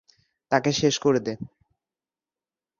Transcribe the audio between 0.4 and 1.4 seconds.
তাকে শেষ করে দে।